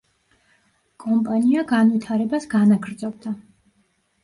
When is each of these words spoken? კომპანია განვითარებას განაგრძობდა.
კომპანია 1.03 1.65
განვითარებას 1.73 2.51
განაგრძობდა. 2.57 3.37